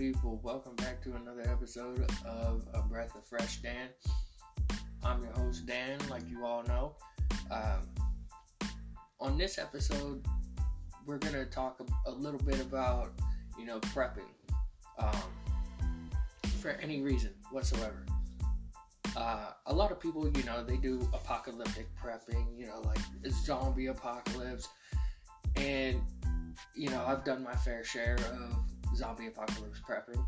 [0.00, 0.40] people?
[0.42, 3.88] Welcome back to another episode of A Breath of Fresh Dan.
[5.04, 6.94] I'm your host, Dan, like you all know.
[7.50, 7.86] Um,
[9.20, 10.24] on this episode,
[11.04, 13.12] we're going to talk a, a, little bit about,
[13.58, 14.22] you know, prepping
[14.98, 16.10] um,
[16.62, 18.06] for any reason whatsoever.
[19.14, 23.88] Uh, a lot of people, you know, they do apocalyptic prepping, you know, like zombie
[23.88, 24.66] apocalypse.
[25.56, 26.00] And,
[26.74, 28.64] you know, I've done my fair share of
[29.00, 30.22] zombie apocalypse prepping.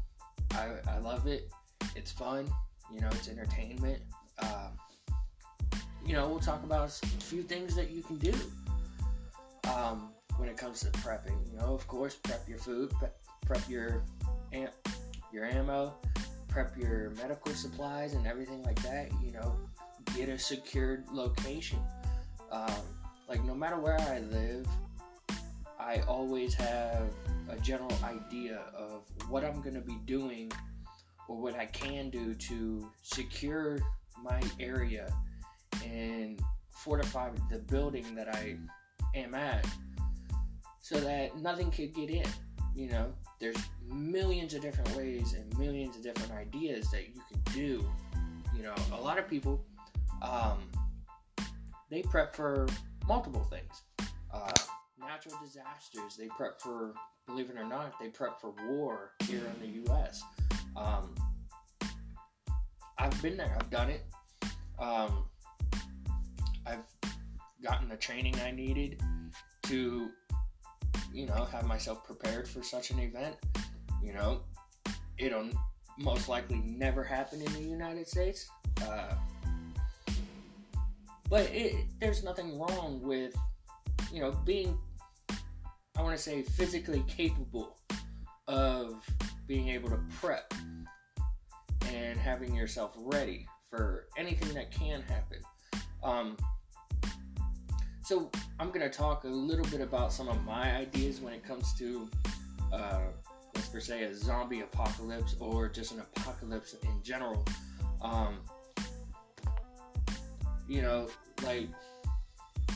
[0.53, 1.51] I, I love it.
[1.95, 2.47] It's fun.
[2.91, 4.01] You know, it's entertainment.
[4.39, 4.79] Um,
[6.07, 8.33] you know, we'll talk about a few things that you can do
[9.71, 10.09] um,
[10.39, 11.37] when it comes to prepping.
[11.51, 12.93] You know, of course, prep your food,
[13.45, 14.03] prep, your
[15.33, 15.95] your ammo,
[16.49, 19.11] prep your medical supplies and everything like that.
[19.23, 19.55] You know,
[20.17, 21.79] get a secured location.
[22.51, 22.73] Um,
[23.29, 24.67] like no matter where I live,
[25.79, 27.11] I always have
[27.53, 30.51] a general idea of what I'm going to be doing
[31.29, 33.79] or what I can do to secure
[34.23, 35.13] my area
[35.85, 38.57] and fortify the building that I
[39.15, 39.65] am at
[40.81, 42.27] so that nothing could get in.
[42.75, 47.41] You know, there's millions of different ways and millions of different ideas that you can
[47.53, 47.87] do.
[48.57, 49.65] You know, a lot of people,
[50.23, 50.59] um,
[51.91, 52.67] they prep for
[53.07, 53.83] multiple things.
[54.33, 54.53] Uh,
[55.07, 56.95] natural disasters, they prep for
[57.27, 60.23] believe it or not, they prep for war here in the U.S.
[60.77, 61.15] Um,
[62.99, 63.57] I've been there.
[63.59, 64.05] I've done it.
[64.79, 65.25] Um,
[66.67, 66.85] I've
[67.63, 69.01] gotten the training I needed
[69.65, 70.11] to,
[71.13, 73.37] you know, have myself prepared for such an event.
[74.03, 74.41] You know,
[75.19, 75.51] it'll
[75.99, 78.49] most likely never happen in the United States.
[78.83, 79.15] Uh,
[81.29, 83.35] but it, there's nothing wrong with,
[84.13, 84.77] you know, being
[85.97, 87.77] I want to say physically capable
[88.49, 89.05] of
[89.47, 90.53] being able to prep
[91.89, 95.39] and having yourself ready for anything that can happen.
[96.03, 96.37] Um,
[98.05, 101.45] so I'm going to talk a little bit about some of my ideas when it
[101.45, 102.09] comes to,
[102.73, 103.01] uh,
[103.55, 107.45] let's per se, a zombie apocalypse or just an apocalypse in general.
[108.01, 108.39] Um,
[110.69, 111.09] you know,
[111.45, 111.69] like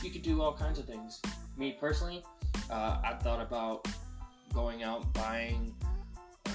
[0.03, 1.21] you could do all kinds of things.
[1.57, 2.23] Me personally,
[2.69, 3.87] uh, I thought about
[4.53, 5.73] going out buying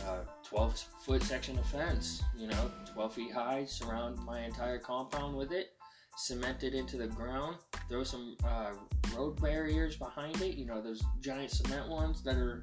[0.07, 5.37] a 12 foot section of fence, you know, 12 feet high, surround my entire compound
[5.37, 5.73] with it,
[6.17, 7.57] cement it into the ground,
[7.89, 8.73] throw some uh,
[9.17, 12.63] road barriers behind it, you know, those giant cement ones that are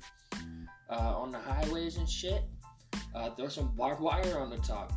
[0.90, 2.44] uh, on the highways and shit.
[3.16, 4.94] Uh, throw some barbed wire on the top.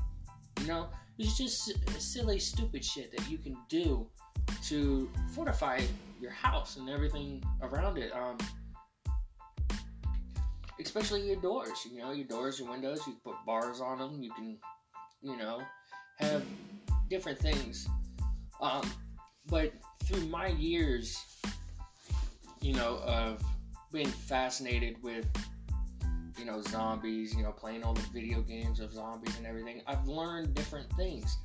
[0.60, 0.88] You know,
[1.18, 4.06] it's just silly, stupid shit that you can do
[4.64, 5.80] to fortify
[6.22, 8.12] your house and everything around it.
[8.14, 8.38] Um,
[10.80, 11.86] especially your doors.
[11.90, 13.00] You know, your doors, your windows.
[13.06, 14.22] You can put bars on them.
[14.22, 14.56] You can,
[15.20, 15.62] you know,
[16.18, 16.44] have
[17.10, 17.88] different things.
[18.60, 18.88] Um,
[19.46, 19.72] but
[20.04, 21.20] through my years,
[22.60, 23.42] you know, of
[23.92, 25.26] being fascinated with,
[26.38, 30.06] you know, zombies, you know, playing all the video games of zombies and everything, I've
[30.06, 31.36] learned different things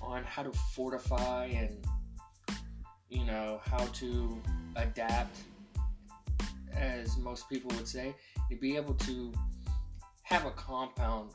[0.00, 1.84] on how to fortify and
[3.12, 4.40] you know, how to
[4.76, 5.36] adapt,
[6.74, 8.14] as most people would say,
[8.50, 9.30] to be able to
[10.22, 11.30] have a compound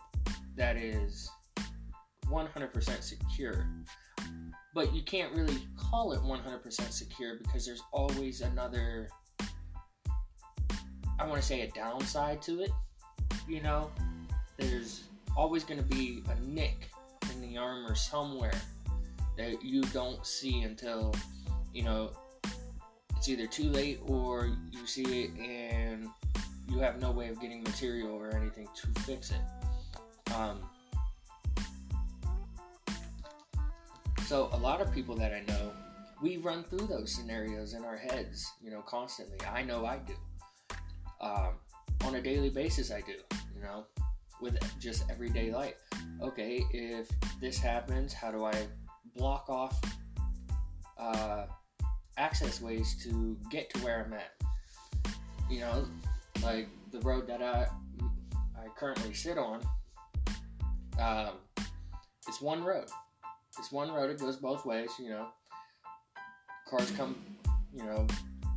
[0.56, 1.30] that is
[2.32, 3.68] 100% secure.
[4.74, 9.10] But you can't really call it 100% secure because there's always another,
[11.20, 12.72] I want to say, a downside to it.
[13.48, 13.92] You know,
[14.58, 15.04] there's
[15.36, 16.90] always going to be a nick
[17.32, 18.60] in the armor somewhere
[19.38, 21.14] that you don't see until
[21.74, 22.12] you know,
[23.16, 26.08] it's either too late or you see it and
[26.70, 30.34] you have no way of getting material or anything to fix it.
[30.34, 30.60] Um,
[34.26, 35.72] so a lot of people that I know,
[36.22, 39.38] we run through those scenarios in our heads, you know, constantly.
[39.48, 40.14] I know I do.
[41.22, 41.54] Um,
[42.06, 43.14] on a daily basis, I do,
[43.56, 43.86] you know,
[44.42, 45.76] with just everyday life.
[46.22, 47.08] Okay, if
[47.42, 48.54] this happens, how do I
[49.16, 49.80] block off
[50.98, 51.46] uh,
[52.18, 54.34] access ways to get to where I'm at.
[55.50, 55.88] You know,
[56.44, 57.68] like the road that I
[58.58, 59.62] I currently sit on.
[61.00, 61.30] Um,
[62.28, 62.86] it's one road.
[63.58, 64.10] It's one road.
[64.10, 64.90] It goes both ways.
[65.00, 65.28] You know,
[66.68, 67.16] cars come,
[67.74, 68.08] you know,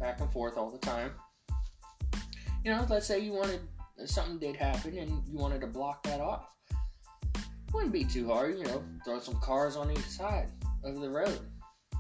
[0.01, 1.13] back and forth all the time.
[2.65, 3.61] You know, let's say you wanted
[4.07, 6.47] something did happen and you wanted to block that off.
[7.73, 8.59] Wouldn't be too hard.
[8.59, 10.51] You know, throw some cars on each side
[10.83, 11.39] of the road.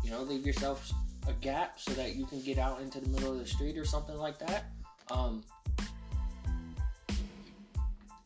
[0.02, 0.90] You know, leave yourself
[1.28, 3.84] a gap so that you can get out into the middle of the street or
[3.84, 4.64] something like that.
[5.10, 5.42] Um,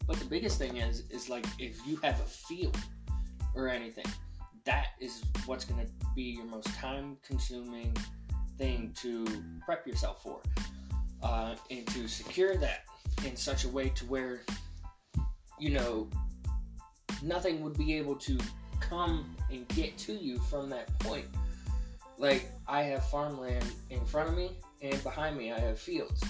[0.07, 2.77] But the biggest thing is is like if you have a field
[3.55, 4.05] or anything,
[4.65, 7.97] that is what's going to be your most time consuming
[8.59, 9.27] thing to
[9.65, 10.41] prep yourself for.
[11.23, 12.81] Uh, and to secure that
[13.25, 14.43] in such a way to where
[15.59, 16.09] you know
[17.23, 18.39] nothing would be able to
[18.81, 21.25] come and get to you from that point.
[22.19, 24.53] Like I have farmland in front of me
[24.83, 26.23] and behind me I have fields.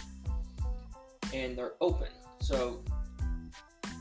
[1.32, 2.08] And they're open.
[2.40, 2.82] So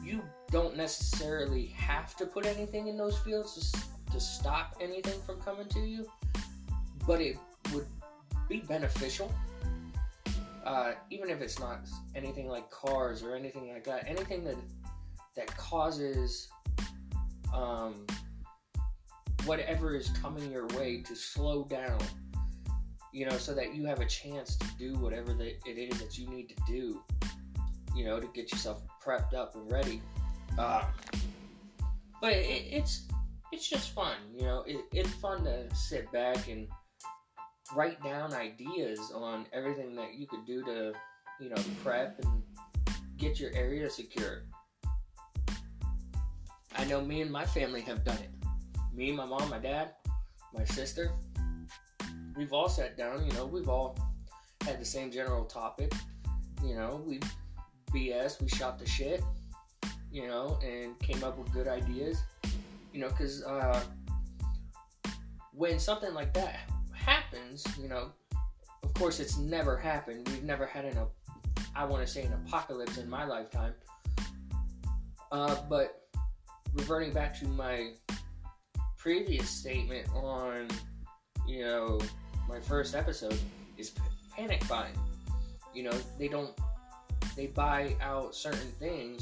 [0.03, 0.21] you
[0.51, 5.67] don't necessarily have to put anything in those fields to, to stop anything from coming
[5.69, 6.05] to you,
[7.07, 7.37] but it
[7.73, 7.87] would
[8.47, 9.33] be beneficial.
[10.65, 11.79] Uh, even if it's not
[12.15, 14.55] anything like cars or anything like that, anything that
[15.35, 16.49] that causes
[17.53, 18.05] um,
[19.45, 21.99] whatever is coming your way to slow down,
[23.11, 26.29] you know, so that you have a chance to do whatever it is that you
[26.29, 27.01] need to do,
[27.95, 30.01] you know, to get yourself prepped up and ready.
[30.57, 30.83] Uh,
[32.21, 33.07] but it, it's
[33.51, 34.63] it's just fun, you know.
[34.65, 36.67] It, it's fun to sit back and
[37.75, 40.93] write down ideas on everything that you could do to,
[41.39, 42.43] you know, prep and
[43.17, 44.43] get your area secure.
[46.75, 48.32] I know me and my family have done it.
[48.93, 49.93] Me, my mom, my dad,
[50.53, 51.11] my sister.
[52.35, 53.97] We've all sat down, you know, we've all
[54.61, 55.93] had the same general topic.
[56.63, 57.19] You know, we
[57.91, 59.23] BS, we shot the shit,
[60.11, 62.21] you know, and came up with good ideas.
[62.93, 63.81] You know, because uh,
[65.53, 66.59] when something like that
[66.91, 68.11] happens, you know,
[68.83, 70.27] of course it's never happened.
[70.29, 70.99] We've never had an,
[71.75, 73.73] I want to say, an apocalypse in my lifetime.
[75.31, 76.03] Uh, but
[76.73, 77.93] reverting back to my
[79.03, 80.65] previous statement on,
[81.45, 81.99] you know,
[82.47, 83.37] my first episode
[83.77, 83.91] is
[84.33, 84.97] panic buying.
[85.73, 86.51] You know, they don't
[87.35, 89.21] they buy out certain things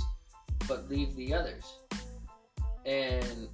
[0.67, 1.63] but leave the others.
[2.85, 3.49] And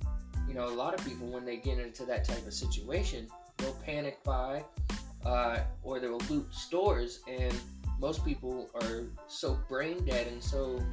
[0.50, 3.80] you know, a lot of people when they get into that type of situation, they'll
[3.85, 4.65] panic buy
[5.25, 7.56] uh, or they will loot stores and
[8.01, 10.83] most people are so brain dead and so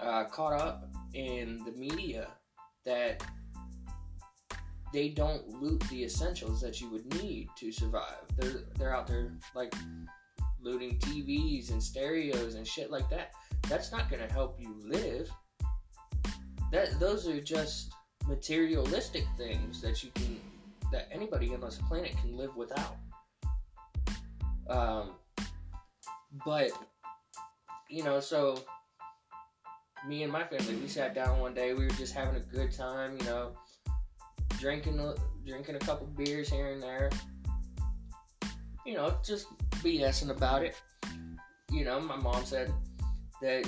[0.00, 2.28] uh, caught up in the media
[2.84, 3.20] that
[4.94, 8.22] they don't loot the essentials that you would need to survive.
[8.36, 9.74] They're they're out there like
[10.62, 13.32] looting TVs and stereos and shit like that.
[13.68, 15.28] That's not to help you live.
[16.70, 17.92] That those are just
[18.28, 20.40] materialistic things that you can
[20.92, 22.96] that anybody on this planet can live without.
[24.70, 25.16] Um,
[26.46, 26.70] but
[27.90, 28.62] you know, so
[30.06, 31.74] me and my family, we sat down one day.
[31.74, 33.56] We were just having a good time, you know,
[34.58, 35.14] drinking a,
[35.46, 37.10] drinking a couple beers here and there.
[38.86, 39.46] You know, just
[39.82, 40.80] BSing about it.
[41.70, 42.72] You know, my mom said
[43.40, 43.66] that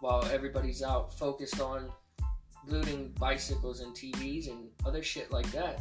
[0.00, 1.90] while everybody's out focused on
[2.66, 5.80] looting bicycles and TVs and other shit like that,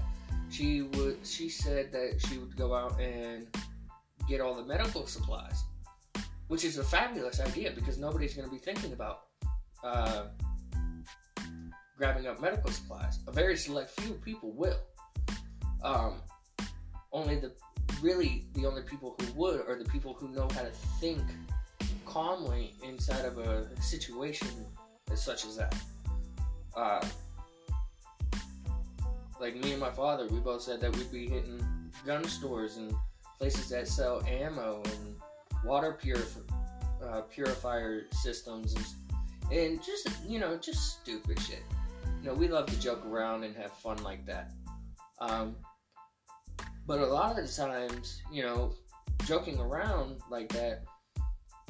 [0.50, 1.18] she would.
[1.24, 3.48] She said that she would go out and
[4.27, 5.63] get all the medical supplies,
[6.48, 9.24] which is a fabulous idea because nobody's going to be thinking about
[9.83, 10.25] uh,
[12.01, 13.19] grabbing up medical supplies.
[13.27, 14.80] A very select few people will.
[15.83, 16.15] Um,
[17.12, 17.51] only the
[18.01, 21.22] really the only people who would are the people who know how to think
[22.08, 24.48] calmly inside of a situation
[25.12, 25.75] as such as that.
[26.75, 27.05] Uh,
[29.39, 31.63] like me and my father, we both said that we'd be hitting
[32.03, 32.96] gun stores and
[33.38, 35.15] places that sell ammo and
[35.63, 36.50] water purif-
[37.05, 38.86] uh, purifier systems and
[39.55, 41.62] and just you know just stupid shit.
[42.21, 44.51] You know, we love to joke around and have fun like that.
[45.19, 45.55] Um,
[46.85, 48.75] but a lot of the times, you know,
[49.25, 50.83] joking around like that,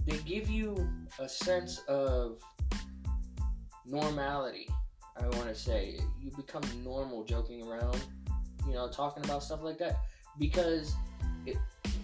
[0.05, 0.89] they give you
[1.19, 2.41] a sense of
[3.85, 4.67] normality.
[5.17, 8.03] I want to say you become normal joking around,
[8.67, 9.99] you know, talking about stuff like that
[10.37, 10.93] because
[11.45, 11.55] it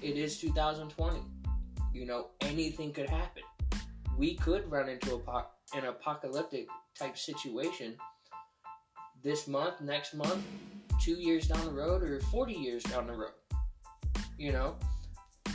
[0.01, 1.19] it is 2020.
[1.93, 3.43] You know, anything could happen.
[4.17, 5.43] We could run into a
[5.75, 7.97] an apocalyptic type situation
[9.23, 10.43] this month, next month,
[11.01, 13.31] two years down the road, or 40 years down the road.
[14.37, 14.75] You know,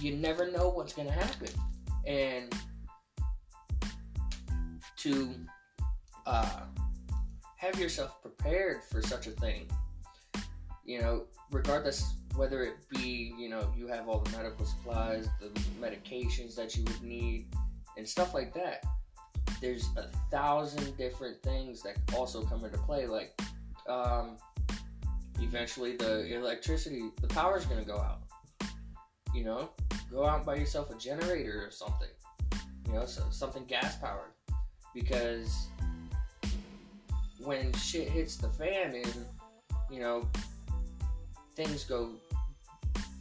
[0.00, 1.48] you never know what's going to happen.
[2.06, 2.52] And
[4.98, 5.34] to
[6.26, 6.60] uh,
[7.56, 9.70] have yourself prepared for such a thing,
[10.84, 15.48] you know, regardless whether it be, you know, you have all the medical supplies, the
[15.80, 17.46] medications that you would need,
[17.96, 18.84] and stuff like that
[19.62, 23.06] there's a thousand different things that also come into play.
[23.06, 23.40] Like,
[23.88, 24.36] um,
[25.40, 28.20] eventually the electricity, the power is gonna go out.
[29.34, 29.70] You know,
[30.10, 32.08] go out and buy yourself a generator or something.
[32.86, 34.32] You know, so something gas powered.
[34.94, 35.68] because
[37.38, 39.26] when shit hits the fan and
[39.90, 40.28] you know
[41.56, 42.12] things go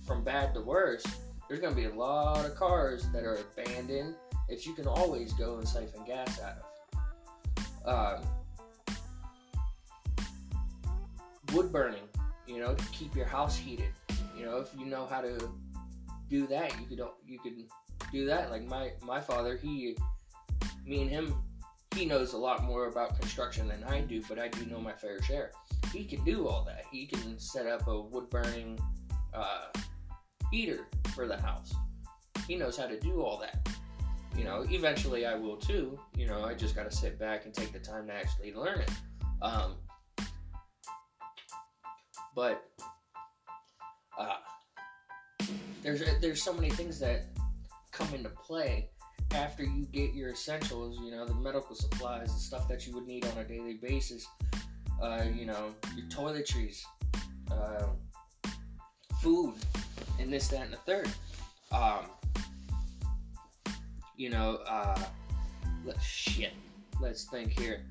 [0.06, 1.06] from bad to worse,
[1.48, 4.16] there's going to be a lot of cars that are abandoned
[4.50, 6.58] that you can always go and siphon gas out
[7.86, 8.24] of.
[8.24, 8.30] Um,
[11.54, 12.04] wood burning,
[12.48, 13.92] you know, to keep your house heated.
[14.38, 15.52] You know, if you know how to
[16.30, 17.54] do that, you could you could
[18.12, 18.50] do that.
[18.52, 19.98] Like my my father, he,
[20.86, 21.36] me and him,
[21.96, 24.94] he knows a lot more about construction than I do, but I do know my
[24.94, 25.52] fair share.
[25.92, 26.86] He can do all that.
[26.92, 28.80] He can set up a wood burning
[29.34, 29.66] uh,
[30.52, 31.74] heater for the house.
[32.48, 33.70] He knows how to do all that.
[34.38, 36.00] You know, eventually I will too.
[36.16, 38.80] You know, I just got to sit back and take the time to actually learn
[38.80, 38.92] it.
[39.42, 39.76] Um,
[42.36, 42.66] but
[44.18, 44.38] uh,
[45.84, 47.26] there's there's so many things that
[47.92, 48.90] come into play
[49.34, 51.00] after you get your essentials.
[51.02, 54.26] You know, the medical supplies, the stuff that you would need on a daily basis.
[55.02, 56.84] Uh, you know, your toiletries,
[57.52, 57.88] uh,
[59.20, 59.56] food,
[60.20, 61.10] and this, that, and the third.
[61.72, 62.06] Um,
[64.16, 65.04] you know, uh,
[65.86, 66.54] let shit.
[67.00, 67.84] Let's think here.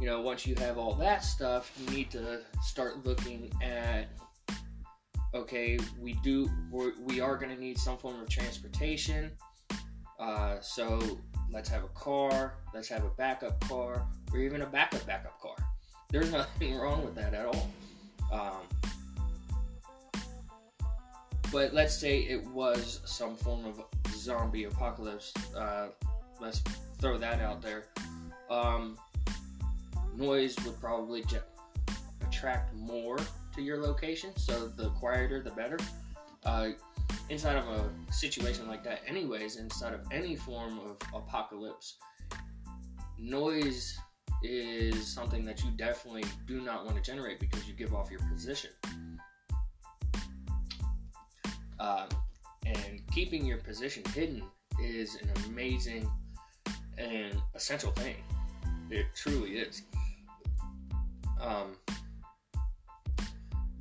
[0.00, 4.08] You know, once you have all that stuff, you need to start looking at.
[5.34, 6.50] Okay, we do.
[6.70, 9.30] We're, we are going to need some form of transportation.
[10.18, 11.20] Uh, so
[11.52, 12.54] let's have a car.
[12.74, 15.56] Let's have a backup car, or even a backup backup car.
[16.10, 17.70] There's nothing wrong with that at all.
[18.32, 18.92] Um,
[21.52, 23.82] but let's say it was some form of
[24.14, 25.34] zombie apocalypse.
[25.54, 25.88] Uh,
[26.40, 26.62] let's
[26.98, 27.84] throw that out there.
[28.48, 28.96] Um,
[30.20, 31.24] noise would probably
[32.20, 33.18] attract more
[33.54, 35.78] to your location, so the quieter the better.
[36.44, 36.70] Uh,
[37.28, 41.96] inside of a situation like that, anyways, inside of any form of apocalypse,
[43.18, 43.98] noise
[44.42, 48.20] is something that you definitely do not want to generate because you give off your
[48.32, 48.70] position.
[51.78, 52.08] Um,
[52.66, 54.42] and keeping your position hidden
[54.82, 56.10] is an amazing
[56.98, 58.16] and essential thing.
[58.90, 59.82] It truly is.
[61.40, 61.76] Um,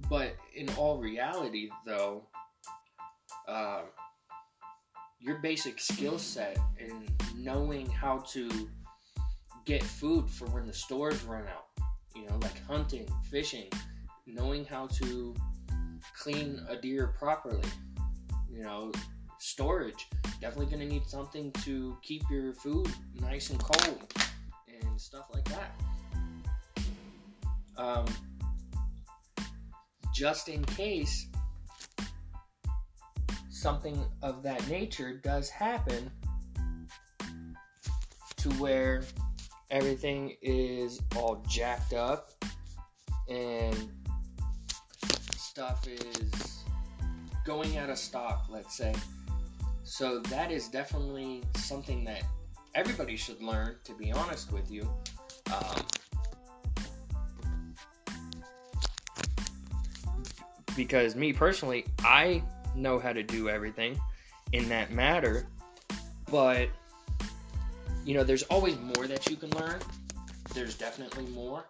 [0.10, 2.24] but in all reality, though,
[3.48, 3.82] uh,
[5.20, 8.50] your basic skill set in knowing how to
[9.66, 11.68] get food for when the stores run out,
[12.16, 13.70] you know, like hunting, fishing,
[14.26, 15.36] knowing how to
[16.18, 17.68] clean a deer properly,
[18.52, 18.92] you know,
[19.40, 20.08] storage.
[20.42, 22.88] Definitely going to need something to keep your food
[23.20, 24.14] nice and cold
[24.68, 25.80] and stuff like that.
[27.80, 28.06] Um,
[30.14, 31.28] just in case
[33.50, 36.12] something of that nature does happen
[38.36, 39.04] to where
[39.72, 42.32] everything is all jacked up
[43.30, 43.90] and
[45.38, 46.64] stuff is
[47.46, 48.94] going out of stock, let's say.
[49.84, 52.24] So that is definitely something that
[52.76, 54.90] everybody should learn, to be honest with you.
[55.54, 55.86] Um,
[60.80, 62.42] because me personally, I
[62.74, 64.00] know how to do everything
[64.54, 65.48] in that matter,
[66.32, 66.70] but
[68.06, 69.80] you know, there's always more that you can learn.
[70.54, 71.66] There's definitely more.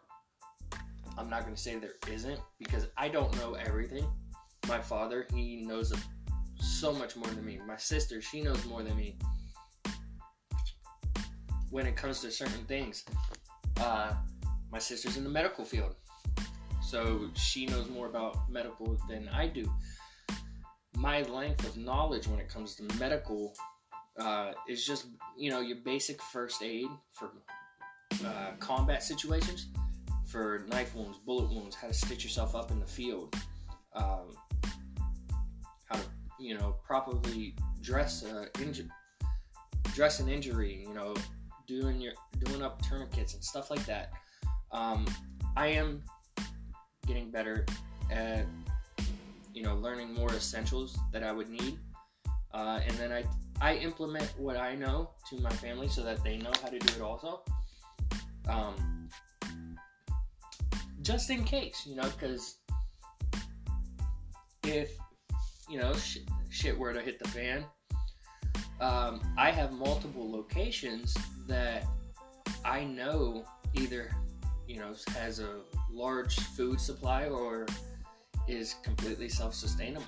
[1.18, 4.06] I'm not going to say there isn't because I don't know everything
[4.68, 5.92] my father, he knows
[6.60, 7.60] so much more than me.
[7.66, 9.18] My sister, she knows more than me
[11.72, 13.04] when it comes to certain things.
[13.82, 14.14] Uh,
[14.72, 15.96] my sister's in the medical field,
[16.90, 19.72] so she knows more about medical than I do.
[20.96, 23.54] My length of knowledge when it comes to medical
[24.20, 25.06] uh, is just,
[25.38, 27.30] you know, your basic first aid for
[28.26, 29.68] uh, combat situations,
[30.26, 33.36] for knife wounds, bullet wounds, how to stitch yourself up in the field.
[33.94, 34.34] Um,
[35.86, 36.04] how to,
[36.40, 38.90] you know, properly dress a inju-
[39.94, 41.14] dress an injury, you know,
[41.68, 44.12] doing your doing up tourniquets and stuff like that.
[44.72, 45.06] Um,
[45.56, 46.04] I am
[47.10, 47.66] getting better
[48.12, 48.46] at
[49.54, 51.78] you know learning more essentials that I would need,
[52.54, 53.24] uh, and then I
[53.60, 56.94] I implement what I know to my family so that they know how to do
[56.96, 57.42] it also.
[58.48, 59.10] Um,
[61.02, 62.60] just in case, you know, because
[64.64, 64.92] if
[65.70, 67.66] you know, sh- shit were to hit the fan,
[68.82, 71.16] um, I have multiple locations
[71.48, 71.86] that
[72.66, 74.12] I know either,
[74.70, 75.62] you know, has a
[75.92, 77.66] large food supply or
[78.48, 80.06] is completely self-sustainable.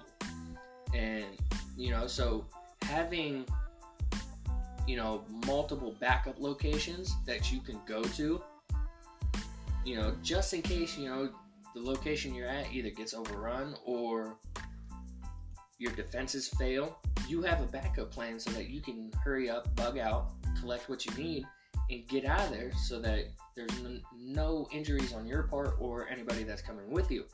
[0.94, 1.26] And,
[1.76, 2.46] you know, so
[2.84, 3.46] having
[4.88, 8.42] you know, multiple backup locations that you can go to.
[9.86, 11.30] You know, just in case, you know,
[11.74, 14.38] the location you're at either gets overrun or
[15.80, 19.98] your defenses fail, you have a backup plan so that you can hurry up, bug
[19.98, 21.46] out, collect what you need,
[21.90, 23.72] and get out of there so that there's
[24.18, 27.26] no injuries on your part or anybody that's coming with you.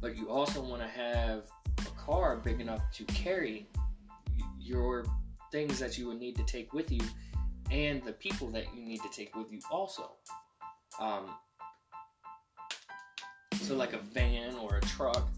[0.00, 1.44] But you also want to have
[1.78, 3.68] a car big enough to carry
[4.58, 5.04] your
[5.50, 7.00] things that you would need to take with you
[7.70, 10.12] and the people that you need to take with you also.
[11.00, 11.30] Um,
[13.60, 15.28] so, like a van or a truck,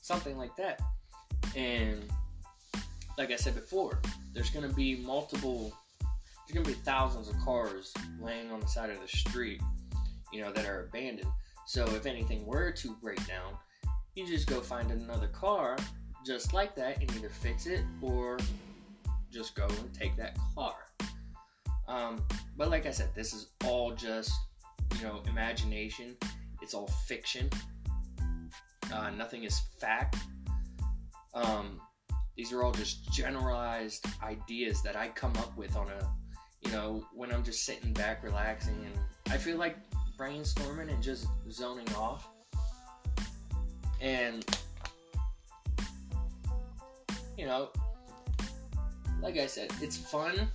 [0.00, 0.80] something like that.
[1.56, 2.02] And
[3.16, 4.00] like I said before,
[4.32, 5.72] there's going to be multiple,
[6.48, 9.60] there's to be thousands of cars laying on the side of the street,
[10.32, 11.28] you know, that are abandoned.
[11.66, 13.54] So, if anything were to break down,
[14.14, 15.76] you just go find another car
[16.24, 18.38] just like that and either fix it or
[19.30, 20.74] just go and take that car.
[21.86, 22.24] Um,
[22.56, 24.32] but like I said, this is all just
[24.96, 26.16] you know imagination.
[26.62, 27.50] It's all fiction.
[28.92, 30.16] Uh, nothing is fact.
[31.34, 31.80] Um,
[32.36, 36.10] these are all just generalized ideas that I come up with on a
[36.62, 38.98] you know when I'm just sitting back relaxing and
[39.32, 39.76] I feel like
[40.18, 42.28] brainstorming and just zoning off.
[44.00, 44.44] And
[47.36, 47.70] you know,
[49.22, 50.48] like I said, it's fun,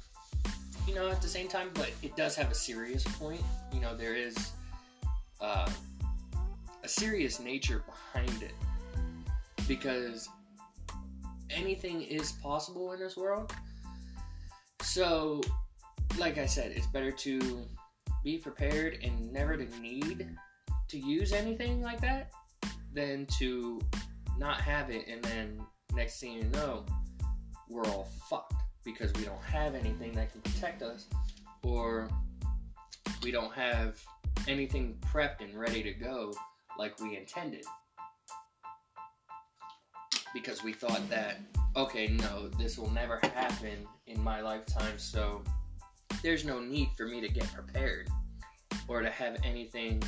[0.88, 3.41] you know, at the same time, but it does have a serious point.
[3.74, 4.51] You know, there is
[5.39, 5.69] uh,
[6.83, 8.53] a serious nature behind it
[9.67, 10.27] because
[11.50, 13.53] anything is possible in this world.
[14.81, 15.41] So,
[16.17, 17.65] like I said, it's better to
[18.24, 20.29] be prepared and never to need
[20.89, 22.32] to use anything like that
[22.93, 23.82] than to
[24.38, 25.60] not have it and then
[25.93, 26.86] next thing you know
[27.70, 31.05] we're all fucked because we don't have anything that can protect us
[31.64, 32.09] or
[33.24, 34.01] we don't have
[34.48, 36.33] anything prepped and ready to go
[36.77, 37.64] like we intended.
[40.33, 41.40] Because we thought that,
[41.75, 45.44] okay, no, this will never happen in my lifetime, so
[46.24, 48.07] there's no need for me to get prepared
[48.88, 50.01] or to have anything,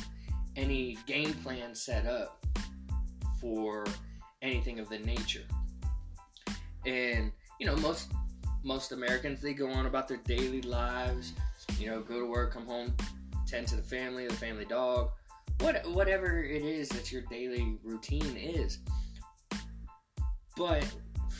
[0.56, 2.44] any game plan set up
[3.40, 3.84] for
[4.42, 5.44] anything of the nature.
[6.84, 8.10] And you know, most
[8.64, 11.32] most Americans they go on about their daily lives.
[11.78, 12.94] You know, go to work, come home,
[13.46, 15.10] tend to the family, the family dog,
[15.60, 18.78] what whatever it is that your daily routine is.
[20.56, 20.86] But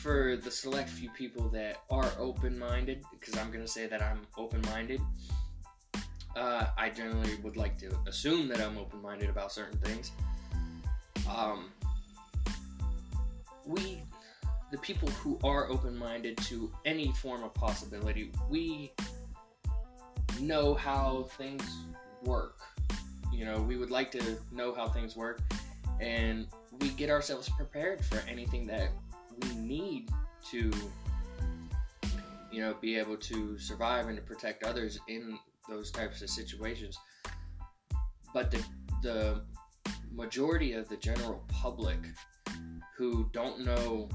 [0.07, 5.01] for the select few people that are open-minded, because I'm gonna say that I'm open-minded,
[6.37, 10.12] uh, I generally would like to assume that I'm open-minded about certain things.
[11.29, 11.71] Um,
[13.66, 14.05] we
[14.71, 18.92] the people who are open minded to any form of possibility, we
[20.40, 21.64] know how things
[22.23, 22.61] work.
[23.33, 25.40] You know, we would like to know how things work,
[26.01, 26.47] and
[26.81, 28.90] we get ourselves prepared for anything that
[29.42, 30.11] we need
[30.51, 30.72] to,
[32.51, 36.99] you know, be able to survive and to protect others in those types of situations.
[38.33, 38.64] But the,
[39.03, 39.42] the
[40.12, 41.99] majority of the general public
[42.96, 44.09] who don't know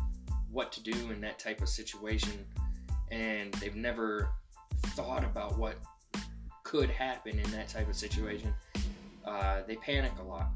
[0.51, 2.45] what to do in that type of situation
[3.12, 4.29] and they've never
[4.88, 5.75] thought about what
[6.63, 8.53] could happen in that type of situation,
[9.25, 10.49] uh, they panic a lot.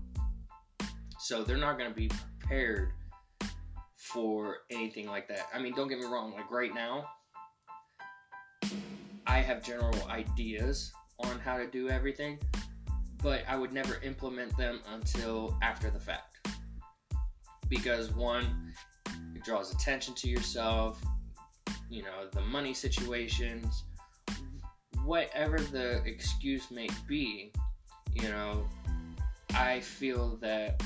[1.19, 2.93] So they're not going to be prepared
[4.13, 5.47] for anything like that.
[5.53, 7.05] I mean, don't get me wrong, like right now,
[9.25, 12.39] I have general ideas on how to do everything,
[13.23, 16.47] but I would never implement them until after the fact.
[17.67, 18.73] Because one,
[19.35, 21.01] it draws attention to yourself,
[21.89, 23.85] you know, the money situations,
[25.03, 27.51] whatever the excuse may be,
[28.13, 28.67] you know,
[29.55, 30.83] I feel that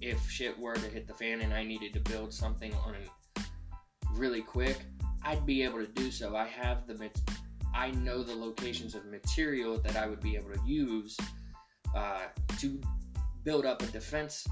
[0.00, 2.94] if shit were to hit the fan and I needed to build something on
[4.12, 4.78] really quick,
[5.22, 6.36] I'd be able to do so.
[6.36, 7.10] I have the
[7.74, 11.16] I know the locations of material that I would be able to use
[11.94, 12.22] uh,
[12.58, 12.80] to
[13.44, 14.46] build up a defense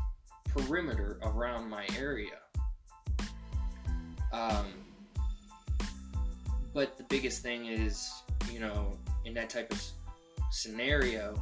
[0.49, 2.39] perimeter around my area.
[4.33, 4.67] Um,
[6.75, 8.11] but the biggest thing is,
[8.53, 9.83] you know, in that type of
[10.51, 11.35] scenario,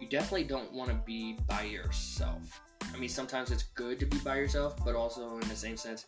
[0.00, 2.60] you definitely don't want to be by yourself.
[2.94, 6.04] I mean, sometimes it's good to be by yourself, but also in the same sense,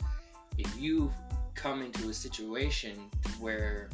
[0.56, 1.12] if you
[1.54, 2.96] come into a situation
[3.40, 3.90] where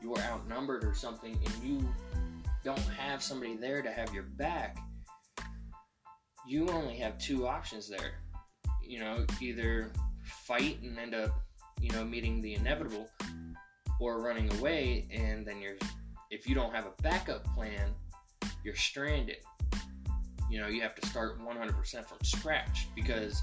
[0.00, 1.88] you are outnumbered or something and you
[2.64, 4.78] don't have somebody there to have your back,
[6.46, 8.20] you only have two options there.
[8.82, 9.92] You know, either
[10.24, 11.32] fight and end up
[11.80, 13.08] you know, meeting the inevitable,
[14.00, 15.76] or running away, and then you're
[16.30, 17.94] if you don't have a backup plan,
[18.64, 19.38] you're stranded.
[20.50, 23.42] You know, you have to start 100% from scratch because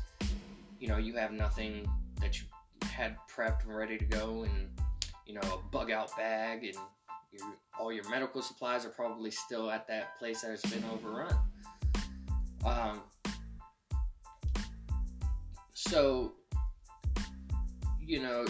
[0.80, 1.88] you know you have nothing
[2.20, 2.46] that you
[2.84, 4.70] had prepped and ready to go, and
[5.26, 6.76] you know a bug out bag, and
[7.32, 7.48] your,
[7.80, 11.36] all your medical supplies are probably still at that place that has been overrun.
[12.65, 13.02] Um,
[15.74, 16.34] so
[18.02, 18.46] you know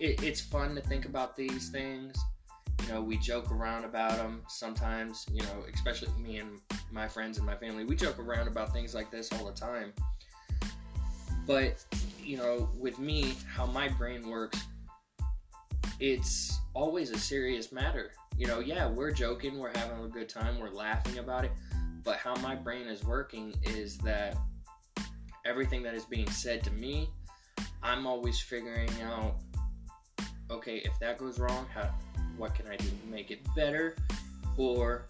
[0.00, 2.16] it, it's fun to think about these things
[2.82, 7.38] you know we joke around about them sometimes you know especially me and my friends
[7.38, 9.92] and my family we joke around about things like this all the time.
[11.46, 11.84] But
[12.22, 14.60] you know with me how my brain works
[15.98, 18.12] it's always a serious matter.
[18.36, 21.52] You know yeah we're joking we're having a good time we're laughing about it
[22.04, 24.36] but how my brain is working is that
[25.44, 27.08] everything that is being said to me
[27.82, 29.36] i'm always figuring out
[30.50, 31.90] okay if that goes wrong how
[32.36, 33.96] what can I do to make it better,
[34.56, 35.06] or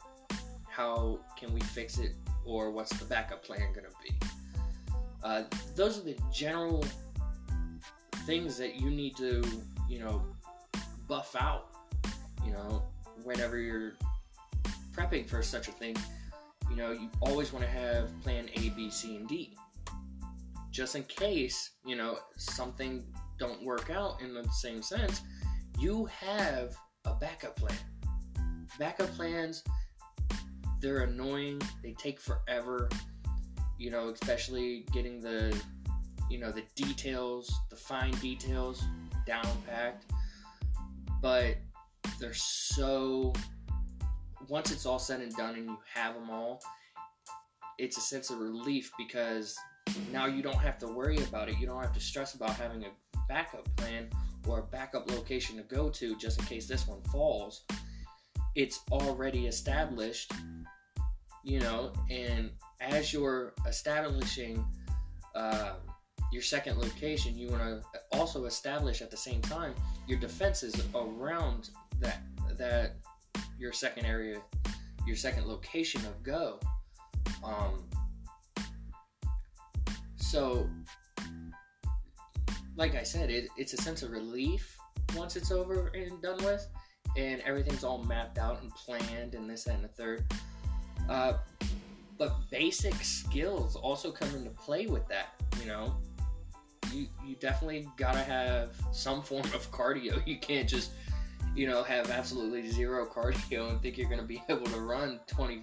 [0.76, 2.12] how can we fix it,
[2.44, 4.26] or what's the backup plan going to be.
[5.24, 5.42] Uh,
[5.74, 6.84] those are the general
[8.26, 9.42] things that you need to,
[9.88, 10.22] you know,
[11.08, 11.68] buff out,
[12.44, 12.82] you know,
[13.24, 13.94] whenever you're
[14.92, 15.96] prepping for such a thing.
[16.68, 19.56] You know, you always want to have plan A, B, C, and D.
[20.70, 23.02] Just in case, you know, something
[23.38, 25.22] don't work out in the same sense,
[25.78, 27.78] you have a backup plan.
[28.78, 29.62] Backup plans,
[30.86, 31.60] they're annoying.
[31.82, 32.88] They take forever.
[33.76, 35.60] You know, especially getting the,
[36.30, 38.84] you know, the details, the fine details
[39.26, 40.06] down packed.
[41.20, 41.56] But
[42.20, 43.32] they're so.
[44.48, 46.62] Once it's all said and done and you have them all,
[47.78, 49.56] it's a sense of relief because
[50.12, 51.58] now you don't have to worry about it.
[51.58, 52.90] You don't have to stress about having a
[53.28, 54.08] backup plan
[54.46, 57.64] or a backup location to go to just in case this one falls,
[58.54, 60.32] it's already established,
[61.46, 64.66] you know, and as you're establishing
[65.36, 65.74] uh,
[66.32, 69.72] your second location, you want to also establish at the same time
[70.08, 72.22] your defenses around that
[72.58, 72.96] that
[73.60, 74.42] your second area,
[75.06, 76.58] your second location of go.
[77.44, 77.84] Um,
[80.16, 80.68] so
[82.76, 84.76] like I said, it, it's a sense of relief
[85.14, 86.66] once it's over and done with,
[87.16, 90.24] and everything's all mapped out and planned, and this, that, and the third.
[91.08, 91.34] Uh,
[92.18, 95.34] but basic skills also come into play with that.
[95.60, 95.96] You know,
[96.92, 100.22] you you definitely gotta have some form of cardio.
[100.26, 100.92] You can't just
[101.54, 105.62] you know have absolutely zero cardio and think you're gonna be able to run 20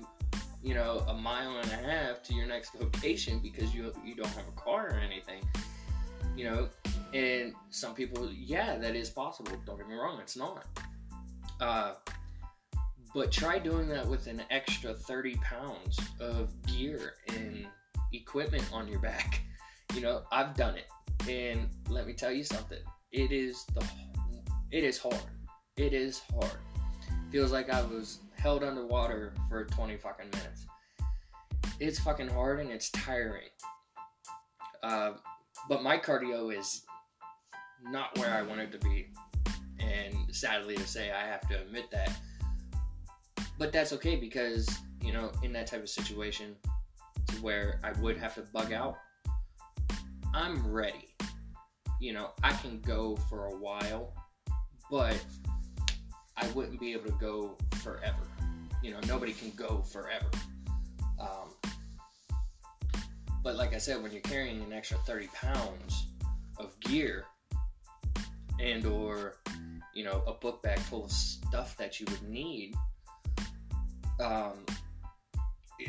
[0.63, 4.29] you know a mile and a half to your next location because you you don't
[4.29, 5.43] have a car or anything
[6.37, 6.69] you know
[7.13, 9.51] and some people, yeah, that is possible.
[9.65, 10.65] Don't get me wrong, it's not.
[11.61, 11.93] Uh,
[13.13, 17.67] but try doing that with an extra 30 pounds of gear and
[18.11, 19.41] equipment on your back.
[19.93, 20.87] You know, I've done it.
[21.29, 22.79] And let me tell you something.
[23.11, 23.85] It is the
[24.71, 25.21] it is hard.
[25.77, 26.57] It is hard.
[27.31, 30.65] Feels like I was held underwater for 20 fucking minutes.
[31.79, 33.49] It's fucking hard and it's tiring.
[34.81, 35.13] Uh,
[35.69, 36.83] but my cardio is
[37.83, 39.09] not where I wanted to be.
[39.79, 42.17] And sadly to say, I have to admit that.
[43.63, 44.67] But that's okay because,
[45.01, 46.53] you know, in that type of situation
[47.39, 48.97] where I would have to bug out,
[50.33, 51.15] I'm ready.
[52.01, 54.11] You know, I can go for a while,
[54.91, 55.15] but
[56.35, 58.27] I wouldn't be able to go forever.
[58.81, 60.27] You know, nobody can go forever.
[61.17, 61.71] Um,
[63.45, 66.07] but like I said, when you're carrying an extra 30 pounds
[66.57, 67.23] of gear,
[68.59, 69.37] and or
[69.93, 72.75] you know a book bag full of stuff that you would need
[74.19, 74.53] um,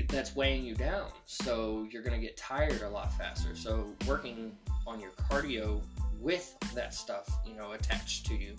[0.09, 1.09] that's weighing you down.
[1.25, 3.55] So you're going to get tired a lot faster.
[3.55, 4.57] So working
[4.87, 5.81] on your cardio
[6.25, 8.57] with that stuff you know attached to you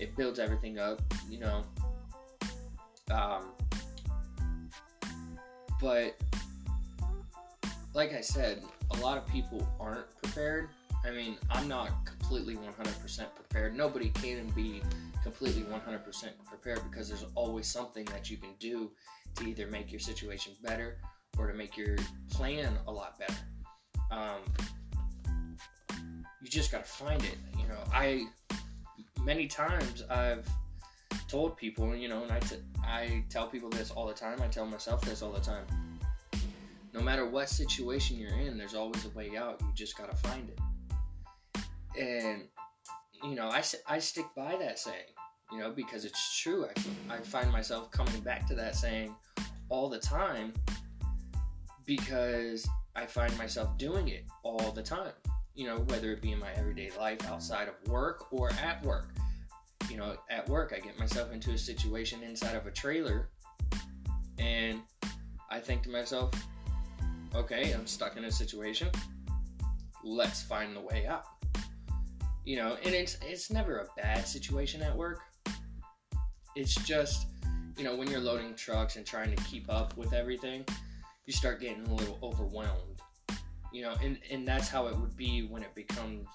[0.00, 1.62] it builds everything up you know.
[3.10, 3.52] Um,
[5.80, 6.16] but
[7.94, 10.68] like i said a lot of people aren't prepared.
[11.04, 13.76] I mean, I'm not completely 100% prepared.
[13.76, 14.82] Nobody can be
[15.22, 16.04] completely 100%
[16.46, 18.90] prepared because there's always something that you can do
[19.36, 20.98] to either make your situation better
[21.38, 21.96] or to make your
[22.30, 23.34] plan a lot better.
[24.10, 24.40] Um,
[26.42, 27.36] you just got to find it.
[27.58, 28.26] You know, I
[29.24, 30.46] many times I've
[31.28, 34.42] told people, you know, and I, t- I tell people this all the time.
[34.42, 35.64] I tell myself this all the time.
[36.92, 39.60] No matter what situation you're in, there's always a way out.
[39.62, 40.58] You just got to find it
[41.98, 42.44] and
[43.22, 45.14] you know, I, I stick by that saying,
[45.50, 46.66] you know, because it's true.
[46.66, 49.14] I, I find myself coming back to that saying
[49.68, 50.52] all the time
[51.86, 55.12] because I find myself doing it all the time.
[55.54, 59.10] You know, whether it be in my everyday life outside of work or at work.
[59.90, 63.28] You know, at work, I get myself into a situation inside of a trailer
[64.38, 64.80] and
[65.50, 66.30] I think to myself,
[67.34, 68.88] okay, I'm stuck in a situation.
[70.02, 71.24] Let's find the way out.
[72.44, 75.20] You know, and it's it's never a bad situation at work.
[76.56, 77.26] It's just,
[77.78, 80.64] you know, when you're loading trucks and trying to keep up with everything,
[81.24, 83.00] you start getting a little overwhelmed.
[83.72, 86.26] You know, and, and that's how it would be when it becomes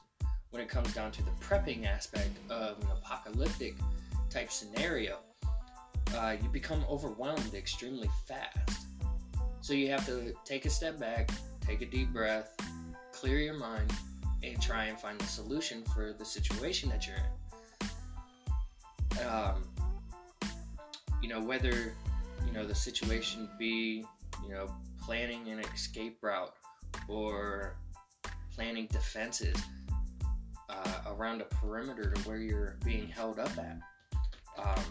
[0.49, 3.75] when it comes down to the prepping aspect of an apocalyptic
[4.29, 5.19] type scenario.
[6.15, 8.87] Uh, you become overwhelmed extremely fast.
[9.59, 12.55] So you have to take a step back, take a deep breath,
[13.11, 13.91] clear your mind,
[14.43, 17.23] and try and find a solution for the situation that you're in.
[19.27, 19.63] Um,
[21.21, 21.93] you know, whether,
[22.45, 24.05] you know, the situation be,
[24.43, 24.67] you know,
[25.01, 26.53] planning an escape route
[27.07, 27.77] or
[28.53, 29.55] planning defenses
[30.69, 33.79] uh, around a perimeter to where you're being held up at.
[34.57, 34.83] Um,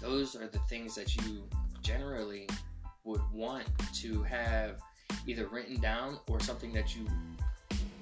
[0.00, 1.44] those are the things that you
[1.82, 2.48] generally
[3.04, 4.80] would want to have
[5.26, 7.06] either written down or something that you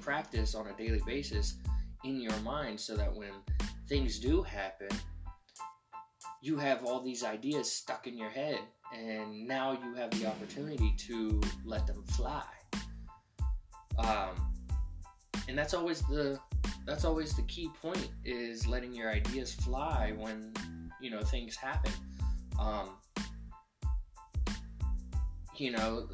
[0.07, 1.57] practice on a daily basis
[2.05, 3.33] in your mind so that when
[3.89, 4.89] things do happen,
[6.41, 8.61] you have all these ideas stuck in your head
[8.97, 12.45] and now you have the opportunity to let them fly.
[13.99, 14.53] Um,
[15.49, 16.39] and that's always the
[16.87, 20.53] that's always the key point is letting your ideas fly when
[21.01, 21.91] you know things happen.
[22.61, 22.91] Um,
[25.57, 26.07] you know,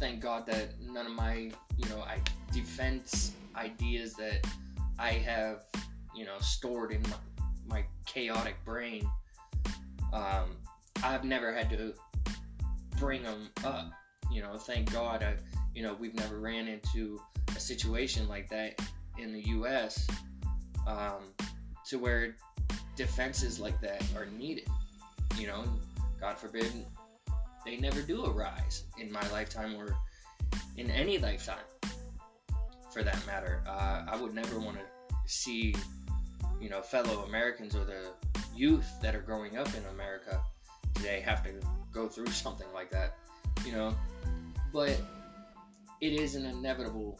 [0.00, 2.18] thank God that none of my you know I
[2.52, 4.46] defense ideas that
[4.98, 5.64] I have
[6.16, 7.16] you know stored in my,
[7.68, 9.08] my chaotic brain.
[10.12, 10.56] Um,
[11.04, 11.94] I've never had to
[12.98, 13.92] bring them up.
[14.32, 15.36] You know, thank God I
[15.74, 17.20] you know we've never ran into
[17.54, 18.80] a situation like that
[19.18, 20.08] in the U.S.
[20.86, 21.34] Um,
[21.88, 22.36] to where
[22.96, 24.66] defenses like that are needed.
[25.36, 25.64] You know,
[26.18, 26.72] God forbid
[27.64, 29.96] they never do arise in my lifetime or
[30.76, 31.58] in any lifetime
[32.92, 33.62] for that matter.
[33.66, 34.84] Uh, I would never want to
[35.26, 35.74] see,
[36.60, 38.12] you know, fellow Americans or the
[38.54, 40.40] youth that are growing up in America
[40.94, 41.52] today have to
[41.92, 43.16] go through something like that,
[43.64, 43.94] you know.
[44.72, 45.00] But
[46.00, 47.18] it is an inevitable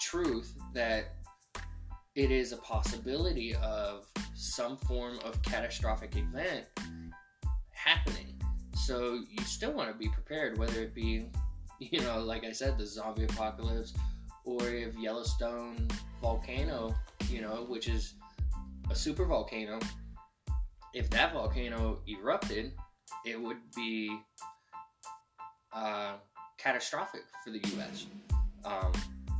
[0.00, 1.16] truth that
[2.14, 6.64] it is a possibility of some form of catastrophic event
[7.70, 8.35] happening.
[8.76, 11.26] So you still want to be prepared, whether it be,
[11.80, 13.94] you know, like I said, the zombie apocalypse,
[14.44, 15.88] or if Yellowstone
[16.20, 16.94] volcano,
[17.28, 18.14] you know, which is
[18.90, 19.80] a super volcano,
[20.94, 22.72] if that volcano erupted,
[23.24, 24.16] it would be
[25.72, 26.14] uh,
[26.58, 28.06] catastrophic for the U.S.
[28.64, 28.92] Um,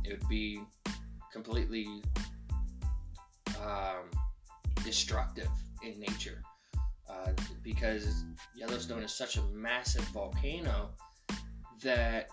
[0.03, 0.61] it would be
[1.31, 1.87] completely
[3.61, 4.09] um,
[4.83, 5.49] destructive
[5.83, 6.41] in nature
[7.09, 7.31] uh,
[7.63, 8.23] because
[8.55, 10.89] Yellowstone is such a massive volcano
[11.81, 12.29] that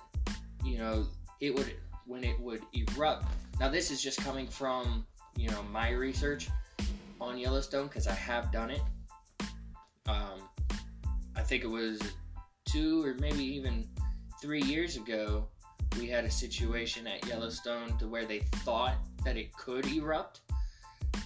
[0.65, 1.07] you know
[1.41, 1.75] it would
[2.07, 3.27] when it would erupt.
[3.61, 5.07] Now this is just coming from
[5.37, 6.49] you know my research
[7.21, 8.83] on Yellowstone because I have done it.
[10.07, 10.49] Um,
[11.37, 12.01] I think it was
[12.65, 13.89] two or maybe even
[14.41, 15.49] three years ago
[15.99, 20.41] we had a situation at Yellowstone to where they thought that it could erupt.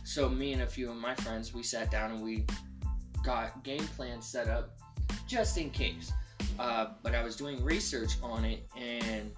[0.05, 2.45] So me and a few of my friends, we sat down and we
[3.25, 4.71] got game plan set up
[5.27, 6.13] just in case.
[6.59, 9.33] Uh, but I was doing research on it and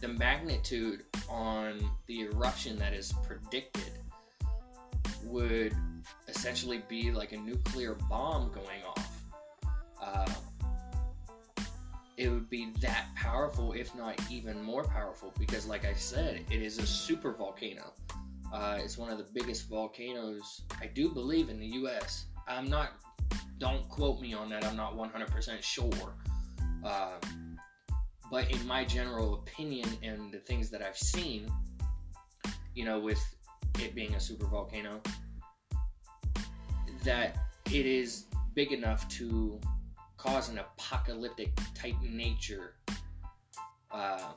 [0.00, 3.92] the magnitude on the eruption that is predicted
[5.24, 5.74] would
[6.28, 9.22] essentially be like a nuclear bomb going off.
[10.02, 10.32] Uh,
[12.16, 16.62] it would be that powerful, if not even more powerful, because, like I said, it
[16.62, 17.92] is a super volcano.
[18.52, 22.26] Uh, it's one of the biggest volcanoes, I do believe, in the U.S.
[22.50, 22.90] I'm not,
[23.58, 26.14] don't quote me on that, I'm not 100% sure.
[26.84, 27.12] Uh,
[28.30, 31.50] but in my general opinion and the things that I've seen,
[32.74, 33.22] you know, with
[33.78, 35.00] it being a super volcano,
[37.04, 37.36] that
[37.66, 39.60] it is big enough to
[40.16, 42.74] cause an apocalyptic type nature
[43.90, 44.32] uh,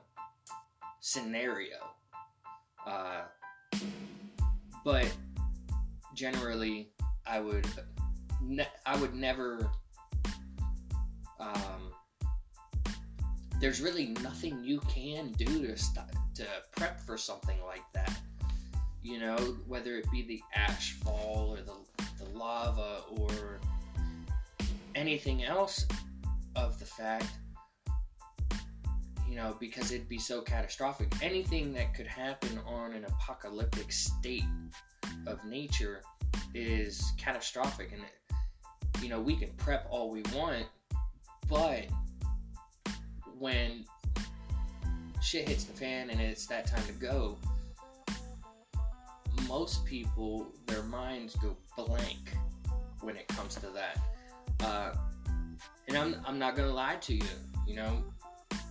[0.99, 1.78] scenario.
[2.86, 3.23] Uh,
[4.86, 5.12] but
[6.15, 6.89] generally,
[7.26, 7.67] I would
[8.43, 9.69] ne- I would never.
[11.39, 11.91] Um,
[13.60, 18.17] there's really nothing you can do to st- to prep for something like that.
[19.01, 21.75] You know, whether it be the ash fall or the,
[22.23, 23.60] the lava or
[24.95, 25.86] anything else
[26.56, 27.27] of the fact,
[29.27, 31.13] you know, because it'd be so catastrophic.
[31.21, 34.43] Anything that could happen on an apocalyptic state
[35.27, 36.01] of nature
[36.53, 37.91] is catastrophic.
[37.91, 38.01] And,
[39.03, 40.65] you know, we can prep all we want,
[41.49, 41.85] but
[43.37, 43.83] when
[45.21, 47.37] shit hits the fan and it's that time to go,
[49.47, 52.33] most people, their minds go blank
[53.01, 53.99] when it comes to that.
[54.63, 54.93] Uh,
[55.89, 57.25] and I'm, I'm not gonna lie to you,
[57.67, 58.03] you know,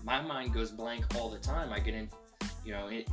[0.03, 1.73] my mind goes blank all the time.
[1.73, 2.09] I get in,
[2.64, 3.05] you know, in,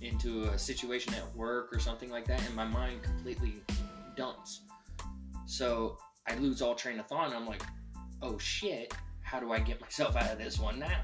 [0.00, 3.56] into a situation at work or something like that, and my mind completely
[4.16, 4.62] dumps.
[5.46, 5.98] So
[6.28, 7.62] I lose all train of thought, I'm like,
[8.22, 11.02] oh shit, how do I get myself out of this one now?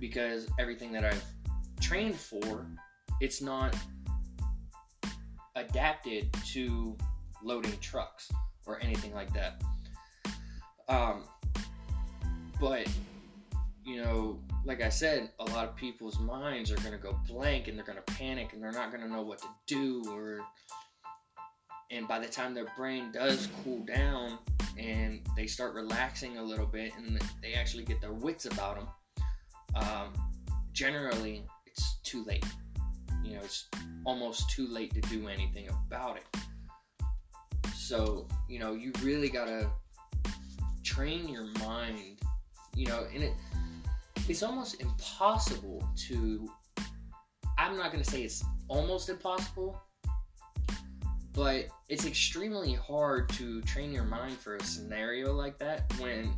[0.00, 1.24] Because everything that I've
[1.80, 2.66] trained for,
[3.20, 3.76] it's not
[5.56, 6.96] adapted to
[7.42, 8.30] loading trucks
[8.66, 9.62] or anything like that.
[10.88, 11.24] Um,
[12.60, 12.88] but
[13.84, 17.76] you know, like I said, a lot of people's minds are to go blank and
[17.76, 20.40] they're to panic and they're not to know what to do or
[21.90, 24.38] and by the time their brain does cool down
[24.78, 28.88] and they start relaxing a little bit and they actually get their wits about them
[29.74, 30.12] um,
[30.72, 32.44] generally it's too late.
[33.24, 33.68] You know it's
[34.04, 36.26] almost too late to do anything about it.
[37.74, 39.70] So you know you really got to
[40.82, 42.18] train your mind
[42.74, 43.32] you know and it
[44.28, 46.48] it's almost impossible to
[47.58, 49.80] I'm not to say it's almost impossible,
[51.38, 56.34] but it's extremely hard to train your mind for a scenario like that when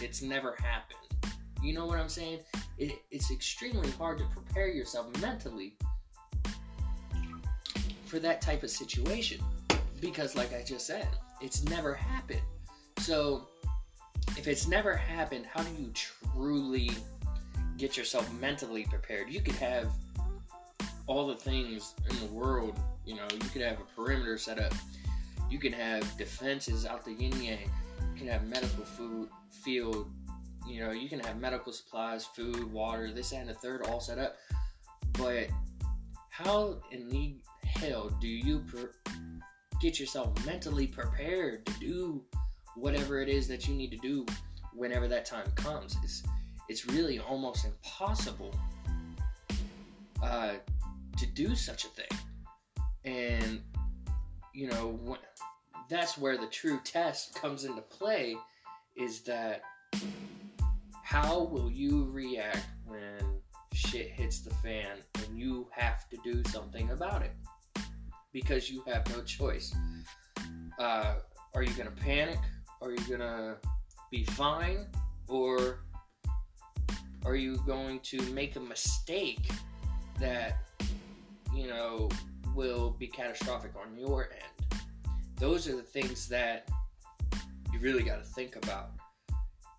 [0.00, 1.36] it's never happened.
[1.62, 2.40] You know what I'm saying?
[2.76, 5.76] It, it's extremely hard to prepare yourself mentally
[8.04, 9.40] for that type of situation
[10.00, 11.06] because, like I just said,
[11.40, 12.42] it's never happened.
[12.98, 13.46] So,
[14.36, 15.92] if it's never happened, how do you
[16.34, 16.90] truly
[17.76, 19.30] get yourself mentally prepared?
[19.30, 19.92] You could have
[21.06, 24.72] all the things in the world, you know, you could have a perimeter set up,
[25.50, 27.70] you can have defenses out the yin yang,
[28.12, 30.10] you can have medical food field,
[30.66, 34.18] you know, you can have medical supplies, food, water, this and the third all set
[34.18, 34.36] up.
[35.14, 35.48] But
[36.28, 38.92] how in the hell do you per-
[39.80, 42.22] get yourself mentally prepared to do
[42.76, 44.26] whatever it is that you need to do
[44.74, 45.96] whenever that time comes.
[46.02, 46.22] It's
[46.68, 48.54] it's really almost impossible
[50.22, 50.52] uh,
[51.16, 52.18] to do such a thing,
[53.04, 53.62] and
[54.52, 55.18] you know when,
[55.88, 58.36] that's where the true test comes into play.
[58.96, 59.62] Is that
[61.02, 63.40] how will you react when
[63.72, 67.32] shit hits the fan and you have to do something about it
[68.32, 69.74] because you have no choice?
[70.78, 71.16] Uh,
[71.54, 72.38] are you gonna panic?
[72.80, 73.56] Are you gonna
[74.10, 74.86] be fine?
[75.28, 75.80] Or
[77.24, 79.50] are you going to make a mistake
[80.18, 80.58] that,
[81.54, 82.08] you know,
[82.54, 84.80] will be catastrophic on your end?
[85.38, 86.68] Those are the things that
[87.72, 88.90] you really got to think about.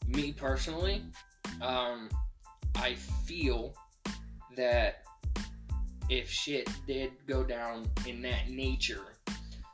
[0.07, 1.03] Me personally,
[1.61, 2.09] um,
[2.75, 3.73] I feel
[4.55, 5.03] that
[6.09, 9.15] if shit did go down in that nature,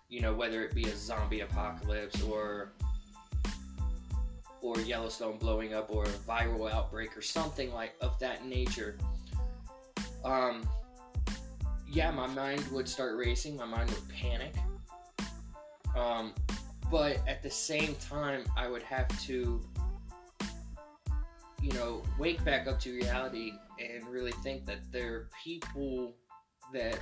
[0.09, 2.73] you know, whether it be a zombie apocalypse or
[4.61, 8.97] or Yellowstone blowing up or a viral outbreak or something like of that nature,
[10.25, 10.67] um,
[11.89, 13.55] yeah, my mind would start racing.
[13.55, 14.53] My mind would panic.
[15.95, 16.33] Um,
[16.91, 19.61] but at the same time, I would have to,
[21.61, 26.15] you know, wake back up to reality and really think that there are people
[26.73, 26.99] that,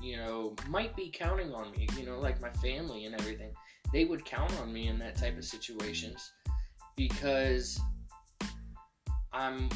[0.00, 3.52] you know, might be counting on me, you know, like my family and everything.
[3.92, 6.32] They would count on me in that type of situations
[6.96, 7.78] because
[9.32, 9.68] I'm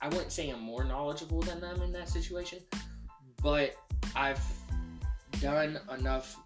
[0.00, 2.58] I wouldn't say I'm more knowledgeable than them in that situation,
[3.42, 3.74] but
[4.14, 4.42] I've
[5.40, 6.38] done enough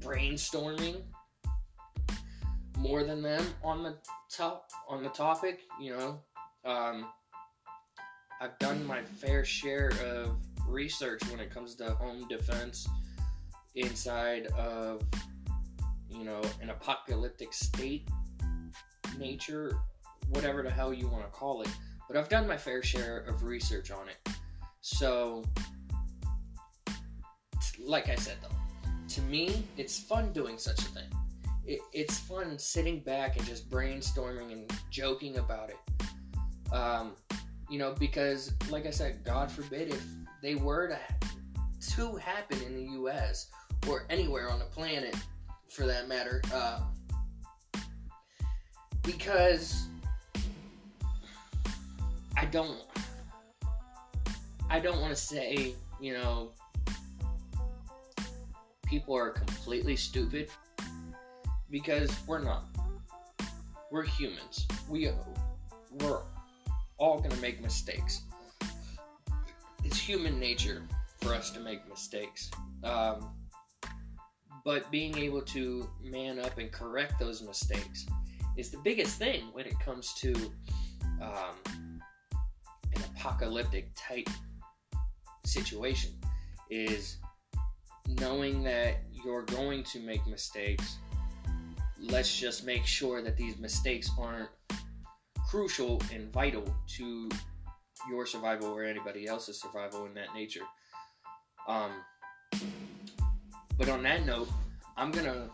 [0.00, 1.02] brainstorming
[2.78, 3.96] more than them on the
[4.30, 6.20] top on the topic, you know.
[6.64, 7.06] Um,
[8.40, 12.88] I've done my fair share of research when it comes to home defense
[13.74, 15.02] inside of
[16.08, 18.08] you know an apocalyptic state
[19.18, 19.78] nature,
[20.30, 21.68] whatever the hell you want to call it.
[22.08, 24.32] But I've done my fair share of research on it.
[24.80, 25.44] So,
[27.86, 28.56] like I said though,
[29.08, 31.08] to me, it's fun doing such a thing.
[31.64, 36.74] It, it's fun sitting back and just brainstorming and joking about it.
[36.74, 37.12] Um,
[37.70, 40.04] you know, because like I said, God forbid if
[40.42, 40.98] they were to
[41.94, 43.48] to happen in the U.S.
[43.88, 45.14] or anywhere on the planet,
[45.68, 46.80] for that matter, uh,
[49.02, 49.86] because
[52.36, 52.78] I don't.
[54.68, 56.50] I don't want to say, you know,
[58.86, 60.48] people are completely stupid
[61.70, 62.64] because we're not.
[63.90, 64.66] We're humans.
[64.88, 65.10] We
[66.00, 66.20] we're
[66.98, 68.22] all gonna make mistakes.
[69.84, 70.82] It's human nature
[71.20, 72.50] for us to make mistakes.
[72.82, 73.30] Um,
[74.64, 78.06] but being able to man up and correct those mistakes
[78.56, 80.32] is the biggest thing when it comes to
[81.22, 81.54] um,
[82.94, 84.28] an apocalyptic type
[85.44, 86.10] situation.
[86.68, 87.18] Is
[88.08, 90.98] knowing that you're going to make mistakes.
[92.00, 94.48] Let's just make sure that these mistakes aren't
[95.48, 96.64] crucial and vital
[96.96, 97.28] to
[98.08, 100.62] your survival or anybody else's survival in that nature.
[101.66, 101.90] Um,
[103.78, 104.48] but on that note,
[104.96, 105.50] I'm gonna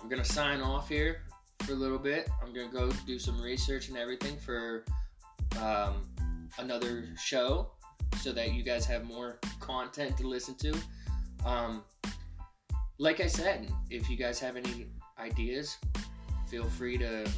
[0.00, 1.22] I'm gonna sign off here
[1.62, 2.28] for a little bit.
[2.42, 4.84] I'm gonna go do some research and everything for
[5.60, 6.08] um,
[6.58, 7.72] another show,
[8.20, 10.74] so that you guys have more content to listen to.
[11.44, 11.82] Um,
[12.98, 14.86] like I said, if you guys have any
[15.18, 15.76] ideas,
[16.48, 17.28] feel free to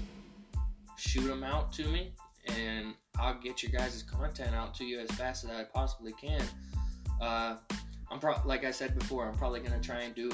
[0.96, 2.12] shoot them out to me,
[2.46, 6.42] and I'll get your guys' content out to you as fast as I possibly can.
[7.20, 7.56] Uh,
[8.10, 10.30] I'm pro- like I said before, I'm probably gonna try and do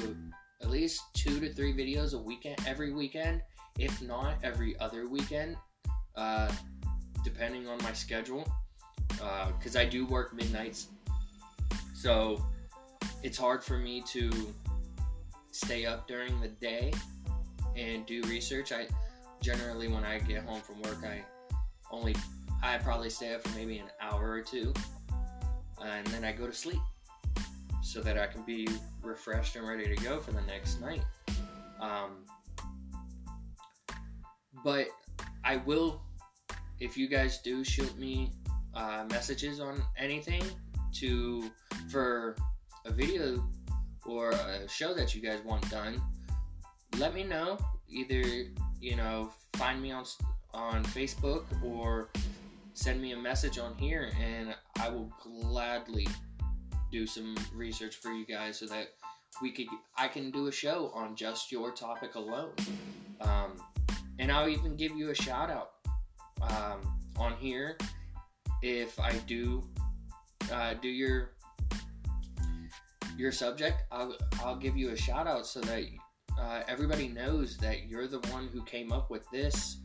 [0.63, 3.43] at least two to three videos a weekend, every weekend,
[3.79, 5.57] if not every other weekend,
[6.17, 6.51] uh,
[7.25, 8.51] depending on my schedule.
[9.09, 10.89] Because uh, I do work midnights,
[11.95, 12.45] so
[13.23, 14.31] it's hard for me to
[15.53, 16.93] stay up during the day
[17.77, 18.73] and do research.
[18.73, 18.87] I
[19.43, 21.23] generally when I get home from work, I
[21.91, 22.15] only
[22.63, 24.73] I probably stay up for maybe an hour or two,
[25.83, 26.81] and then I go to sleep
[27.83, 28.69] so that I can be
[29.03, 31.03] refreshed and ready to go for the next night.
[31.81, 32.25] Um,
[34.63, 34.89] but
[35.45, 36.03] I will,
[36.79, 38.33] if you guys do shoot me
[38.75, 40.43] uh, messages on anything
[40.95, 41.51] to
[41.91, 42.37] for
[42.87, 43.45] a video
[44.07, 46.01] or a show that you guys want done,
[46.99, 47.59] let me know.
[47.89, 48.23] Either
[48.81, 50.05] you know, find me on
[50.55, 52.11] on Facebook or
[52.75, 56.09] send me a message on here, and I will gladly
[56.91, 58.89] do some research for you guys so that
[59.41, 59.67] we could
[59.97, 62.53] I can do a show on just your topic alone.
[63.21, 63.53] Um,
[64.19, 65.71] and I'll even give you a shout out
[66.43, 66.81] um,
[67.17, 67.77] on here
[68.63, 69.63] if I do
[70.53, 71.33] uh, do your
[73.21, 73.85] your subject.
[73.93, 75.85] I'll I'll give you a shout out so that
[76.39, 79.77] uh, everybody knows that you're the one who came up with this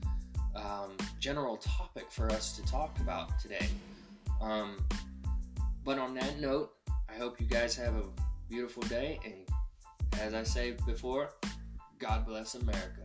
[0.56, 3.68] um, general topic for us to talk about today.
[4.42, 4.78] Um,
[5.84, 6.72] but on that note,
[7.10, 8.04] I hope you guys have a
[8.50, 9.20] beautiful day.
[9.26, 11.32] And as I say before,
[12.00, 13.05] God bless America.